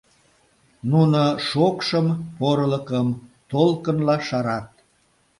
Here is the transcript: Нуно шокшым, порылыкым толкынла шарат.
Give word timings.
Нуно 0.91 1.21
шокшым, 1.47 2.07
порылыкым 2.39 3.07
толкынла 3.51 4.17
шарат. 4.27 4.67